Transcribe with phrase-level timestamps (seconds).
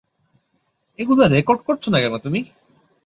[0.99, 2.39] এগুলো রেকর্ড করছ না কেন তুমি?